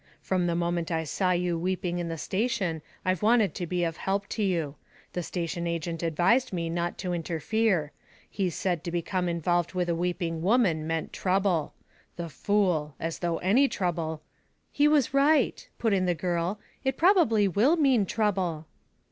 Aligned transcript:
"From 0.23 0.47
the 0.47 0.55
moment 0.55 0.89
I 0.89 1.03
saw 1.03 1.29
you 1.29 1.59
weeping 1.59 1.99
in 1.99 2.07
the 2.07 2.17
station 2.17 2.81
I've 3.05 3.21
wanted 3.21 3.53
to 3.53 3.67
be 3.67 3.83
of 3.83 3.97
help 3.97 4.25
to 4.29 4.41
you. 4.41 4.73
The 5.13 5.21
station 5.21 5.67
agent 5.67 6.01
advised 6.01 6.51
me 6.51 6.71
not 6.71 6.97
to 6.97 7.13
interfere. 7.13 7.91
He 8.27 8.49
said 8.49 8.83
to 8.83 8.89
become 8.89 9.29
involved 9.29 9.75
with 9.75 9.89
a 9.89 9.95
weeping 9.95 10.41
woman 10.41 10.87
meant 10.87 11.13
trouble. 11.13 11.75
The 12.15 12.29
fool. 12.29 12.95
As 12.99 13.19
though 13.19 13.37
any 13.37 13.67
trouble" 13.67 14.23
"He 14.71 14.87
was 14.87 15.13
right," 15.13 15.69
put 15.77 15.93
in 15.93 16.07
the 16.07 16.15
girl, 16.15 16.59
"it 16.83 16.97
probably 16.97 17.47
will 17.47 17.75
mean 17.77 18.07
trouble." 18.07 18.65